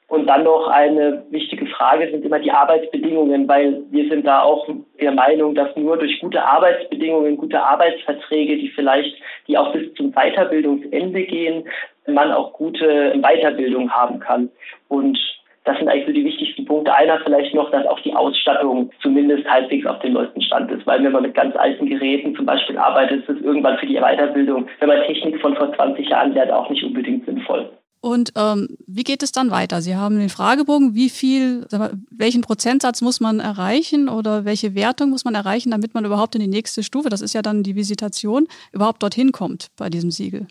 Und 0.08 0.26
dann 0.26 0.44
noch 0.44 0.68
eine 0.68 1.24
wichtige 1.30 1.64
Frage 1.64 2.10
sind 2.10 2.26
immer 2.26 2.40
die 2.40 2.52
Arbeitsbedingungen, 2.52 3.48
weil 3.48 3.80
wir 3.90 4.10
sind 4.10 4.26
da 4.26 4.42
auch 4.42 4.68
der 5.00 5.12
Meinung, 5.12 5.54
dass 5.54 5.74
nur 5.76 5.96
durch 5.96 6.20
gute 6.20 6.42
Arbeitsbedingungen, 6.44 7.38
gute 7.38 7.62
Arbeitsverträge, 7.62 8.58
die 8.58 8.68
vielleicht, 8.68 9.16
die 9.48 9.56
auch 9.56 9.72
bis 9.72 9.94
zum 9.94 10.12
Weiterbildungsende 10.12 11.22
gehen, 11.22 11.64
man 12.06 12.32
auch 12.32 12.52
gute 12.52 13.14
Weiterbildung 13.22 13.90
haben 13.90 14.20
kann. 14.20 14.50
Und 14.88 15.18
das 15.64 15.78
sind 15.78 15.88
eigentlich 15.88 16.06
so 16.06 16.12
die 16.12 16.24
wichtigsten 16.24 16.64
Punkte. 16.64 16.94
Einer 16.94 17.20
vielleicht 17.20 17.54
noch, 17.54 17.70
dass 17.70 17.86
auch 17.86 18.00
die 18.00 18.14
Ausstattung 18.14 18.90
zumindest 19.00 19.48
halbwegs 19.48 19.86
auf 19.86 20.00
dem 20.00 20.14
neuesten 20.14 20.42
Stand 20.42 20.70
ist. 20.72 20.86
Weil 20.86 21.02
wenn 21.04 21.12
man 21.12 21.22
mit 21.22 21.34
ganz 21.34 21.54
alten 21.56 21.86
Geräten 21.86 22.34
zum 22.34 22.46
Beispiel 22.46 22.76
arbeitet, 22.76 23.22
ist 23.22 23.36
es 23.36 23.42
irgendwann 23.42 23.78
für 23.78 23.86
die 23.86 24.00
Weiterbildung, 24.00 24.66
wenn 24.80 24.88
man 24.88 25.02
Technik 25.04 25.40
von 25.40 25.54
vor 25.54 25.72
20 25.72 26.08
Jahren 26.08 26.32
lernt, 26.32 26.50
auch 26.50 26.68
nicht 26.68 26.82
unbedingt 26.82 27.24
sinnvoll. 27.26 27.70
Und 28.00 28.32
ähm, 28.36 28.76
wie 28.88 29.04
geht 29.04 29.22
es 29.22 29.30
dann 29.30 29.52
weiter? 29.52 29.80
Sie 29.80 29.94
haben 29.94 30.18
den 30.18 30.28
Fragebogen, 30.28 30.96
wie 30.96 31.08
viel, 31.08 31.68
welchen 32.10 32.42
Prozentsatz 32.42 33.00
muss 33.00 33.20
man 33.20 33.38
erreichen 33.38 34.08
oder 34.08 34.44
welche 34.44 34.74
Wertung 34.74 35.10
muss 35.10 35.24
man 35.24 35.36
erreichen, 35.36 35.70
damit 35.70 35.94
man 35.94 36.04
überhaupt 36.04 36.34
in 36.34 36.40
die 36.40 36.48
nächste 36.48 36.82
Stufe, 36.82 37.10
das 37.10 37.20
ist 37.20 37.32
ja 37.32 37.42
dann 37.42 37.62
die 37.62 37.76
Visitation, 37.76 38.48
überhaupt 38.72 39.04
dorthin 39.04 39.30
kommt 39.30 39.68
bei 39.78 39.88
diesem 39.88 40.10
Siegel? 40.10 40.48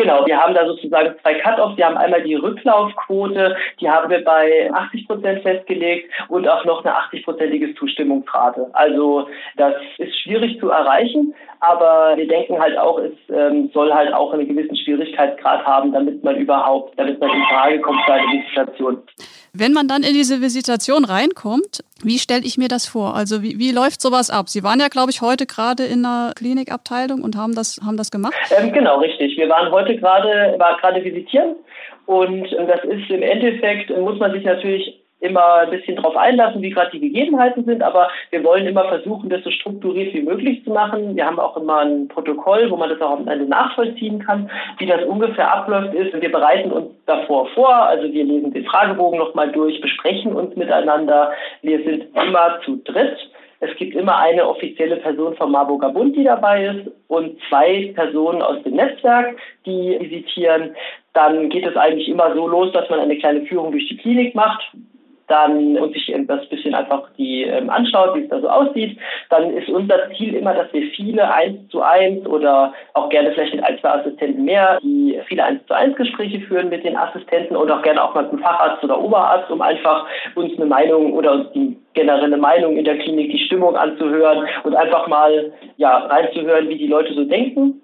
Genau, 0.00 0.24
wir 0.24 0.38
haben 0.38 0.54
da 0.54 0.64
sozusagen 0.66 1.14
zwei 1.20 1.34
Cut-offs. 1.34 1.76
Wir 1.76 1.84
haben 1.84 1.98
einmal 1.98 2.22
die 2.22 2.34
Rücklaufquote, 2.34 3.54
die 3.80 3.90
haben 3.90 4.10
wir 4.10 4.24
bei 4.24 4.70
80 4.72 5.06
Prozent 5.06 5.42
festgelegt 5.42 6.10
und 6.28 6.48
auch 6.48 6.64
noch 6.64 6.82
eine 6.82 6.94
80-prozentige 6.94 7.76
Zustimmungsrate. 7.76 8.70
Also 8.72 9.28
das 9.58 9.74
ist 9.98 10.18
schwierig 10.22 10.58
zu 10.58 10.70
erreichen, 10.70 11.34
aber 11.60 12.16
wir 12.16 12.26
denken 12.26 12.58
halt 12.58 12.78
auch, 12.78 12.98
es 12.98 13.12
ähm, 13.28 13.70
soll 13.74 13.92
halt 13.92 14.14
auch 14.14 14.32
einen 14.32 14.48
gewissen 14.48 14.74
Schwierigkeitsgrad 14.74 15.66
haben, 15.66 15.92
damit 15.92 16.24
man 16.24 16.36
überhaupt, 16.36 16.98
damit 16.98 17.20
man 17.20 17.30
in 17.30 17.42
Frage 17.42 17.80
kommt 17.82 18.00
für 18.06 18.14
eine 18.14 18.32
Visitation. 18.32 19.02
Wenn 19.52 19.72
man 19.72 19.88
dann 19.88 20.02
in 20.02 20.14
diese 20.14 20.40
Visitation 20.40 21.04
reinkommt, 21.04 21.82
wie 22.02 22.18
stelle 22.18 22.42
ich 22.44 22.56
mir 22.56 22.68
das 22.68 22.86
vor? 22.86 23.16
Also 23.16 23.42
wie, 23.42 23.58
wie 23.58 23.72
läuft 23.72 24.00
sowas 24.00 24.30
ab? 24.30 24.48
Sie 24.48 24.62
waren 24.62 24.80
ja, 24.80 24.88
glaube 24.88 25.10
ich, 25.10 25.22
heute 25.22 25.46
gerade 25.46 25.84
in 25.84 26.02
der 26.02 26.32
Klinikabteilung 26.36 27.22
und 27.22 27.36
haben 27.36 27.54
das, 27.54 27.80
haben 27.84 27.96
das 27.96 28.10
gemacht? 28.10 28.34
Ähm, 28.56 28.72
genau, 28.72 29.00
richtig. 29.00 29.36
Wir 29.36 29.48
waren 29.48 29.70
heute 29.72 29.96
gerade, 29.96 30.54
war 30.58 30.76
gerade 30.78 31.02
visitieren 31.02 31.56
und 32.06 32.50
das 32.52 32.84
ist 32.84 33.10
im 33.10 33.22
Endeffekt, 33.22 33.90
muss 33.90 34.18
man 34.18 34.32
sich 34.32 34.44
natürlich 34.44 34.99
immer 35.20 35.54
ein 35.56 35.70
bisschen 35.70 35.96
darauf 35.96 36.16
einlassen, 36.16 36.62
wie 36.62 36.70
gerade 36.70 36.90
die 36.90 37.00
Gegebenheiten 37.00 37.64
sind, 37.64 37.82
aber 37.82 38.08
wir 38.30 38.42
wollen 38.42 38.66
immer 38.66 38.84
versuchen, 38.86 39.28
das 39.28 39.44
so 39.44 39.50
strukturiert 39.50 40.14
wie 40.14 40.22
möglich 40.22 40.64
zu 40.64 40.70
machen. 40.70 41.14
Wir 41.14 41.26
haben 41.26 41.38
auch 41.38 41.56
immer 41.56 41.78
ein 41.80 42.08
Protokoll, 42.08 42.70
wo 42.70 42.76
man 42.76 42.88
das 42.88 43.00
auch 43.00 43.18
am 43.18 43.28
Ende 43.28 43.46
nachvollziehen 43.46 44.18
kann, 44.20 44.50
wie 44.78 44.86
das 44.86 45.04
ungefähr 45.04 45.52
abläuft 45.52 45.94
ist. 45.94 46.20
Wir 46.20 46.32
bereiten 46.32 46.72
uns 46.72 46.90
davor 47.06 47.46
vor, 47.54 47.74
also 47.74 48.10
wir 48.12 48.24
lesen 48.24 48.52
den 48.52 48.64
Fragebogen 48.64 49.18
nochmal 49.18 49.52
durch, 49.52 49.80
besprechen 49.80 50.34
uns 50.34 50.56
miteinander. 50.56 51.32
Wir 51.62 51.82
sind 51.84 52.06
immer 52.16 52.60
zu 52.64 52.76
dritt. 52.84 53.16
Es 53.62 53.76
gibt 53.76 53.94
immer 53.94 54.16
eine 54.16 54.48
offizielle 54.48 54.96
Person 54.96 55.36
vom 55.36 55.52
Marburger 55.52 55.90
Bund, 55.90 56.16
die 56.16 56.24
dabei 56.24 56.64
ist 56.64 56.90
und 57.08 57.38
zwei 57.48 57.92
Personen 57.94 58.40
aus 58.40 58.62
dem 58.62 58.74
Netzwerk, 58.74 59.36
die 59.66 59.98
visitieren. 60.00 60.74
Dann 61.12 61.50
geht 61.50 61.66
es 61.66 61.76
eigentlich 61.76 62.08
immer 62.08 62.34
so 62.34 62.48
los, 62.48 62.72
dass 62.72 62.88
man 62.88 63.00
eine 63.00 63.18
kleine 63.18 63.42
Führung 63.42 63.72
durch 63.72 63.86
die 63.88 63.98
Klinik 63.98 64.34
macht, 64.34 64.62
dann 65.30 65.78
und 65.78 65.92
sich 65.92 66.12
das 66.26 66.46
bisschen 66.48 66.74
einfach 66.74 67.08
die 67.16 67.44
ähm, 67.44 67.70
anschaut, 67.70 68.14
wie 68.16 68.22
es 68.22 68.28
da 68.28 68.40
so 68.40 68.48
aussieht, 68.48 68.98
dann 69.28 69.50
ist 69.56 69.68
unser 69.68 70.10
Ziel 70.16 70.34
immer, 70.34 70.54
dass 70.54 70.72
wir 70.72 70.82
viele 70.90 71.32
eins 71.32 71.68
zu 71.68 71.82
eins 71.82 72.26
oder 72.26 72.74
auch 72.94 73.08
gerne 73.08 73.32
vielleicht 73.32 73.54
mit 73.54 73.64
ein, 73.64 73.78
zwei 73.78 73.90
Assistenten 73.90 74.44
mehr, 74.44 74.78
die 74.82 75.20
viele 75.26 75.44
eins 75.44 75.64
zu 75.66 75.74
eins 75.74 75.96
Gespräche 75.96 76.40
führen 76.40 76.68
mit 76.68 76.84
den 76.84 76.96
Assistenten 76.96 77.56
und 77.56 77.70
auch 77.70 77.82
gerne 77.82 78.02
auch 78.02 78.14
mal 78.14 78.24
mit 78.24 78.32
dem 78.32 78.38
Facharzt 78.40 78.82
oder 78.82 79.00
Oberarzt, 79.00 79.50
um 79.50 79.62
einfach 79.62 80.06
uns 80.34 80.56
eine 80.56 80.66
Meinung 80.66 81.12
oder 81.12 81.32
uns 81.32 81.52
die 81.52 81.76
generelle 81.94 82.36
Meinung 82.36 82.76
in 82.76 82.84
der 82.84 82.98
Klinik, 82.98 83.30
die 83.30 83.44
Stimmung 83.46 83.76
anzuhören 83.76 84.46
und 84.64 84.74
einfach 84.74 85.06
mal 85.06 85.52
ja 85.76 85.98
reinzuhören, 85.98 86.68
wie 86.68 86.78
die 86.78 86.86
Leute 86.86 87.14
so 87.14 87.24
denken. 87.24 87.82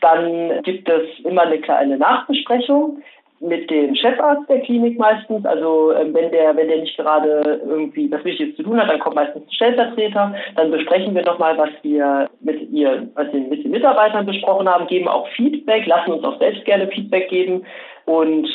Dann 0.00 0.62
gibt 0.62 0.88
es 0.88 1.02
immer 1.24 1.42
eine 1.42 1.58
kleine 1.58 1.96
Nachbesprechung 1.96 3.02
mit 3.40 3.70
dem 3.70 3.94
Chefarzt 3.94 4.48
der 4.48 4.60
Klinik 4.60 4.98
meistens. 4.98 5.44
Also 5.44 5.92
ähm, 5.92 6.14
wenn 6.14 6.30
der, 6.30 6.56
wenn 6.56 6.68
der 6.68 6.80
nicht 6.80 6.96
gerade 6.96 7.60
irgendwie 7.66 8.10
was 8.10 8.24
Wichtiges 8.24 8.56
zu 8.56 8.62
tun 8.62 8.80
hat, 8.80 8.90
dann 8.90 8.98
kommt 8.98 9.16
meistens 9.16 9.44
ein 9.44 9.52
Stellvertreter. 9.52 10.34
Dann 10.54 10.70
besprechen 10.70 11.14
wir 11.14 11.22
nochmal, 11.22 11.58
was 11.58 11.70
wir 11.82 12.28
mit 12.40 12.70
ihr, 12.70 13.08
was 13.14 13.32
wir 13.32 13.40
mit 13.40 13.64
den 13.64 13.70
Mitarbeitern 13.70 14.26
besprochen 14.26 14.68
haben, 14.68 14.86
geben 14.86 15.08
auch 15.08 15.28
Feedback, 15.28 15.86
lassen 15.86 16.12
uns 16.12 16.24
auch 16.24 16.38
selbst 16.38 16.64
gerne 16.64 16.88
Feedback 16.88 17.28
geben 17.28 17.64
und 18.06 18.48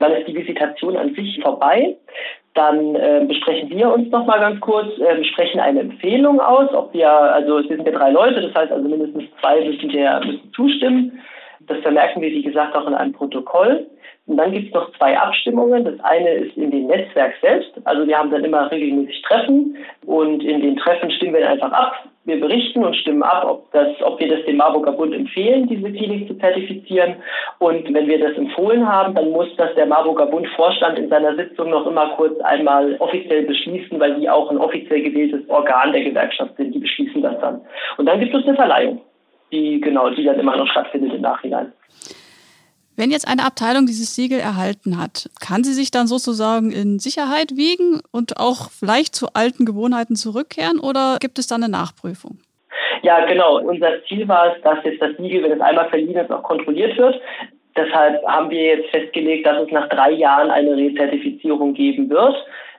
dann 0.00 0.12
ist 0.12 0.26
die 0.26 0.34
Visitation 0.34 0.96
an 0.96 1.14
sich 1.14 1.40
vorbei. 1.40 1.96
Dann 2.54 2.96
äh, 2.96 3.24
besprechen 3.28 3.70
wir 3.70 3.92
uns 3.92 4.10
nochmal 4.10 4.40
ganz 4.40 4.58
kurz, 4.60 4.98
äh, 4.98 5.22
sprechen 5.24 5.60
eine 5.60 5.80
Empfehlung 5.80 6.40
aus, 6.40 6.72
ob 6.72 6.92
wir, 6.92 7.08
also 7.08 7.58
es 7.58 7.68
sind 7.68 7.86
ja 7.86 7.92
drei 7.92 8.10
Leute, 8.10 8.40
das 8.40 8.54
heißt 8.54 8.72
also 8.72 8.88
mindestens 8.88 9.24
zwei 9.40 9.64
müssen, 9.64 9.88
der, 9.90 10.24
müssen 10.24 10.52
zustimmen. 10.52 11.20
Das 11.60 11.78
vermerken 11.78 12.22
wir, 12.22 12.30
wie 12.30 12.42
gesagt, 12.42 12.76
auch 12.76 12.86
in 12.86 12.94
einem 12.94 13.12
Protokoll. 13.12 13.86
Und 14.28 14.36
dann 14.36 14.52
gibt 14.52 14.68
es 14.68 14.74
noch 14.74 14.92
zwei 14.98 15.18
Abstimmungen. 15.18 15.84
Das 15.84 15.98
eine 16.00 16.30
ist 16.30 16.56
in 16.56 16.70
dem 16.70 16.86
Netzwerk 16.86 17.32
selbst. 17.40 17.72
Also 17.84 18.06
wir 18.06 18.18
haben 18.18 18.30
dann 18.30 18.44
immer 18.44 18.70
regelmäßig 18.70 19.22
Treffen 19.22 19.76
und 20.04 20.44
in 20.44 20.60
den 20.60 20.76
Treffen 20.76 21.10
stimmen 21.10 21.32
wir 21.32 21.48
einfach 21.48 21.72
ab. 21.72 21.94
Wir 22.26 22.38
berichten 22.38 22.84
und 22.84 22.94
stimmen 22.94 23.22
ab, 23.22 23.46
ob, 23.48 23.72
das, 23.72 23.88
ob 24.02 24.20
wir 24.20 24.28
das 24.28 24.44
dem 24.44 24.58
Marburger 24.58 24.92
Bund 24.92 25.14
empfehlen, 25.14 25.66
diese 25.66 25.90
Klinik 25.90 26.28
zu 26.28 26.34
zertifizieren. 26.34 27.16
Und 27.58 27.94
wenn 27.94 28.06
wir 28.06 28.20
das 28.20 28.36
empfohlen 28.36 28.86
haben, 28.86 29.14
dann 29.14 29.30
muss 29.30 29.48
das 29.56 29.74
der 29.76 29.86
Marburger 29.86 30.26
Bund 30.26 30.46
Vorstand 30.48 30.98
in 30.98 31.08
seiner 31.08 31.34
Sitzung 31.34 31.70
noch 31.70 31.86
immer 31.86 32.10
kurz 32.10 32.38
einmal 32.40 32.96
offiziell 32.98 33.46
beschließen, 33.46 33.98
weil 33.98 34.20
die 34.20 34.28
auch 34.28 34.50
ein 34.50 34.58
offiziell 34.58 35.00
gewähltes 35.00 35.48
Organ 35.48 35.92
der 35.92 36.04
Gewerkschaft 36.04 36.54
sind. 36.58 36.74
Die 36.74 36.80
beschließen 36.80 37.22
das 37.22 37.40
dann. 37.40 37.62
Und 37.96 38.04
dann 38.04 38.20
gibt 38.20 38.34
es 38.34 38.44
eine 38.44 38.56
Verleihung 38.56 39.00
die 39.52 39.80
genau, 39.80 40.10
die 40.10 40.24
dann 40.24 40.38
immer 40.38 40.56
noch 40.56 40.68
stattfindet 40.68 41.12
im 41.14 41.20
Nachhinein. 41.20 41.72
Wenn 42.96 43.12
jetzt 43.12 43.28
eine 43.28 43.44
Abteilung 43.44 43.86
dieses 43.86 44.16
Siegel 44.16 44.40
erhalten 44.40 45.00
hat, 45.00 45.30
kann 45.40 45.62
sie 45.62 45.72
sich 45.72 45.92
dann 45.92 46.08
sozusagen 46.08 46.72
in 46.72 46.98
Sicherheit 46.98 47.56
wiegen 47.56 48.00
und 48.10 48.38
auch 48.38 48.70
vielleicht 48.70 49.14
zu 49.14 49.28
alten 49.34 49.64
Gewohnheiten 49.64 50.16
zurückkehren 50.16 50.80
oder 50.80 51.18
gibt 51.20 51.38
es 51.38 51.46
dann 51.46 51.62
eine 51.62 51.70
Nachprüfung? 51.70 52.38
Ja, 53.02 53.24
genau. 53.26 53.60
Unser 53.60 54.04
Ziel 54.08 54.26
war 54.26 54.56
es, 54.56 54.62
dass 54.62 54.82
jetzt 54.84 55.00
das 55.00 55.16
Siegel, 55.16 55.44
wenn 55.44 55.52
es 55.52 55.60
einmal 55.60 55.88
verliehen 55.90 56.16
ist, 56.16 56.32
auch 56.32 56.42
kontrolliert 56.42 56.98
wird. 56.98 57.20
Deshalb 57.76 58.26
haben 58.26 58.50
wir 58.50 58.64
jetzt 58.64 58.90
festgelegt, 58.90 59.46
dass 59.46 59.62
es 59.62 59.70
nach 59.70 59.88
drei 59.88 60.10
Jahren 60.10 60.50
eine 60.50 60.76
Rezertifizierung 60.76 61.74
geben 61.74 62.10
wird 62.10 62.34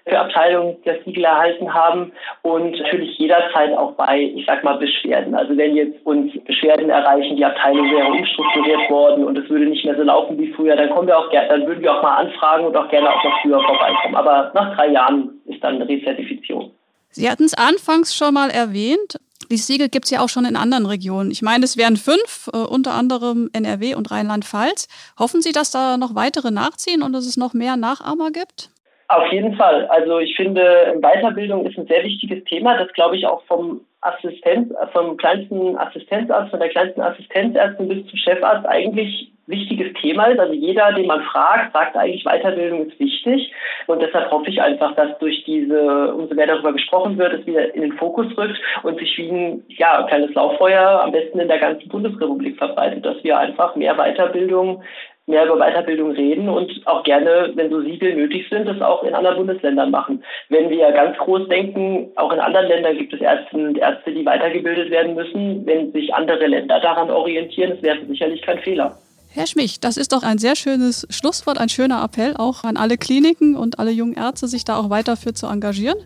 für 0.10 0.20
Abteilungen 0.20 0.78
das 0.86 0.98
Siegel 1.06 1.24
erhalten 1.24 1.74
haben 1.74 2.12
und 2.42 2.72
natürlich 2.72 3.18
jederzeit 3.18 3.78
auch 3.78 3.94
bei, 3.94 4.20
ich 4.36 4.46
sag 4.46 4.64
mal, 4.64 4.78
Beschwerden. 4.78 5.36
Also 5.36 5.56
wenn 5.56 5.76
jetzt 5.76 6.06
uns 6.06 6.32
Beschwerden 6.46 6.90
erreichen, 6.90 7.38
die 7.38 7.46
Abteilung 7.46 7.90
wäre 7.92 8.08
umstrukturiert 8.08 8.90
worden 8.90 9.24
und 9.24 9.38
es 9.38 9.50
würde 9.50 9.66
nicht 9.66 9.86
mehr 9.86 9.96
so 9.96 10.04
laufen 10.04 10.38
wie 10.38 10.52
früher, 10.54 10.76
dann 10.76 10.90
kommen 10.90 11.08
wir 11.08 11.18
auch 11.18 11.30
gerne, 11.30 11.50
dann 11.50 11.68
würden 11.68 11.82
wir 11.82 11.96
auch 11.96 12.04
mal 12.04 12.18
anfragen 12.18 12.66
und 12.66 12.76
auch 12.76 12.90
gerne 12.90 13.10
auch 13.10 13.24
noch 13.24 13.42
früher 13.42 13.62
vorbeikommen. 13.62 14.16
Aber 14.16 14.52
nach 14.54 14.76
drei 14.76 14.90
Jahren 14.90 15.40
ist 15.46 15.64
dann 15.64 15.76
eine 15.76 15.88
Rezertifizierung. 15.88 16.72
Sie 17.12 17.30
hatten 17.30 17.44
es 17.44 17.54
anfangs 17.56 18.16
schon 18.16 18.34
mal 18.34 18.50
erwähnt. 18.50 19.20
Dieses 19.52 19.66
Siegel 19.66 19.90
gibt 19.90 20.06
es 20.06 20.12
ja 20.12 20.22
auch 20.22 20.30
schon 20.30 20.46
in 20.46 20.56
anderen 20.56 20.86
Regionen. 20.86 21.32
Ich 21.32 21.42
meine, 21.42 21.66
es 21.66 21.76
wären 21.76 21.98
fünf, 21.98 22.50
äh, 22.54 22.58
unter 22.58 22.94
anderem 22.94 23.50
NRW 23.52 23.96
und 23.96 24.12
Rheinland-Pfalz. 24.12 24.88
Hoffen 25.18 25.42
Sie, 25.42 25.52
dass 25.52 25.72
da 25.72 25.98
noch 25.98 26.14
weitere 26.14 26.52
nachziehen 26.52 27.02
und 27.02 27.14
dass 27.14 27.26
es 27.26 27.36
noch 27.36 27.54
mehr 27.54 27.76
Nachahmer 27.76 28.32
gibt? 28.32 28.70
Auf 29.10 29.32
jeden 29.32 29.56
Fall. 29.56 29.88
Also 29.88 30.20
ich 30.20 30.36
finde, 30.36 30.96
Weiterbildung 31.02 31.66
ist 31.66 31.78
ein 31.80 31.88
sehr 31.88 32.04
wichtiges 32.04 32.44
Thema, 32.44 32.78
das 32.78 32.94
glaube 32.94 33.18
ich 33.18 33.26
auch 33.26 33.42
vom 33.46 33.82
Assistenz, 34.02 34.72
vom 34.94 35.18
kleinsten 35.18 35.76
Assistenzarzt, 35.78 36.52
von 36.52 36.60
der 36.60 36.70
kleinsten 36.70 37.02
Assistenzärztin 37.02 37.88
bis 37.88 38.06
zum 38.06 38.18
Chefarzt 38.20 38.68
eigentlich 38.68 39.32
wichtiges 39.48 39.94
Thema 40.00 40.26
ist. 40.26 40.40
Also 40.40 40.54
jeder, 40.54 40.94
den 40.94 41.08
man 41.08 41.24
fragt, 41.24 41.74
sagt 41.74 41.98
eigentlich, 41.98 42.24
Weiterbildung 42.24 42.86
ist 42.86 43.00
wichtig. 43.00 43.52
Und 43.88 44.00
deshalb 44.00 44.30
hoffe 44.30 44.52
ich 44.52 44.62
einfach, 44.62 44.96
dass 44.96 45.18
durch 45.18 45.44
diese, 45.44 46.14
umso 46.14 46.36
mehr 46.36 46.46
darüber 46.46 46.72
gesprochen 46.72 47.18
wird, 47.18 47.34
es 47.34 47.48
wieder 47.48 47.74
in 47.74 47.82
den 47.82 47.94
Fokus 47.94 48.28
rückt 48.38 48.62
und 48.84 49.00
sich 49.00 49.18
wie 49.18 49.30
ein 49.30 49.64
ja, 49.70 50.04
kleines 50.04 50.36
Lauffeuer 50.36 51.02
am 51.04 51.12
besten 51.12 51.40
in 51.40 51.48
der 51.48 51.58
ganzen 51.58 51.90
Bundesrepublik 51.90 52.60
verbreitet, 52.60 53.04
dass 53.04 53.24
wir 53.24 53.40
einfach 53.40 53.76
mehr 53.76 53.96
Weiterbildung 53.96 54.84
mehr 55.30 55.46
über 55.46 55.58
Weiterbildung 55.58 56.12
reden 56.12 56.50
und 56.50 56.72
auch 56.86 57.04
gerne, 57.04 57.52
wenn 57.54 57.70
so 57.70 57.82
Siegel 57.82 58.16
nötig 58.16 58.48
sind, 58.50 58.68
das 58.68 58.82
auch 58.82 59.04
in 59.04 59.14
anderen 59.14 59.38
Bundesländern 59.38 59.92
machen. 59.92 60.24
Wenn 60.50 60.70
wir 60.70 60.92
ganz 60.92 61.18
groß 61.18 61.48
denken, 61.48 62.10
auch 62.16 62.34
in 62.34 62.40
anderen 62.40 62.68
Ländern 62.68 62.98
gibt 62.98 63.14
es 63.14 63.22
Ärzte 63.22 63.56
und 63.56 63.78
Ärzte, 63.78 64.12
die 64.12 64.26
weitergebildet 64.26 64.90
werden 64.90 65.14
müssen. 65.14 65.66
Wenn 65.66 65.92
sich 65.92 66.14
andere 66.14 66.48
Länder 66.48 66.80
daran 66.80 67.12
orientieren, 67.12 67.72
das 67.72 67.82
wäre 67.84 68.06
sicherlich 68.08 68.42
kein 68.42 68.60
Fehler. 68.60 68.98
Herr 69.32 69.46
Schmich, 69.46 69.80
das 69.80 69.98
ist 69.98 70.12
doch 70.12 70.24
ein 70.24 70.40
sehr 70.40 70.56
schönes 70.56 71.06
Schlusswort, 71.12 71.60
ein 71.60 71.70
schöner 71.70 72.04
Appell 72.04 72.36
auch 72.36 72.64
an 72.64 72.78
alle 72.78 72.98
Kliniken 72.98 73.56
und 73.56 73.78
alle 73.78 73.92
jungen 73.92 74.16
Ärzte, 74.16 74.48
sich 74.48 74.66
da 74.66 74.78
auch 74.78 74.90
weiter 74.90 75.16
für 75.16 75.36
zu 75.36 75.46
engagieren. 75.46 76.00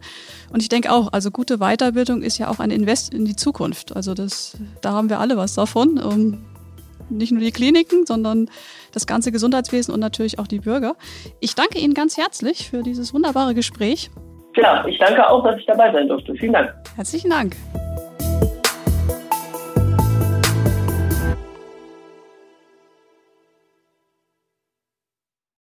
Und 0.51 0.61
ich 0.61 0.67
denke 0.67 0.91
auch, 0.91 1.13
also 1.13 1.31
gute 1.31 1.59
Weiterbildung 1.59 2.21
ist 2.21 2.37
ja 2.37 2.49
auch 2.49 2.59
ein 2.59 2.69
Invest 2.69 3.13
in 3.13 3.23
die 3.23 3.37
Zukunft. 3.37 3.95
Also 3.95 4.13
das, 4.13 4.57
da 4.81 4.91
haben 4.91 5.09
wir 5.09 5.21
alle 5.21 5.37
was 5.37 5.55
davon. 5.55 5.97
Nicht 7.17 7.31
nur 7.31 7.41
die 7.41 7.51
Kliniken, 7.51 8.05
sondern 8.05 8.49
das 8.91 9.07
ganze 9.07 9.31
Gesundheitswesen 9.31 9.93
und 9.93 9.99
natürlich 9.99 10.39
auch 10.39 10.47
die 10.47 10.59
Bürger. 10.59 10.95
Ich 11.39 11.55
danke 11.55 11.79
Ihnen 11.79 11.93
ganz 11.93 12.17
herzlich 12.17 12.69
für 12.69 12.83
dieses 12.83 13.13
wunderbare 13.13 13.53
Gespräch. 13.53 14.09
Ja, 14.55 14.85
ich 14.85 14.99
danke 14.99 15.27
auch, 15.27 15.43
dass 15.43 15.59
ich 15.59 15.65
dabei 15.65 15.91
sein 15.91 16.07
durfte. 16.07 16.35
Vielen 16.35 16.53
Dank. 16.53 16.73
Herzlichen 16.95 17.29
Dank. 17.29 17.55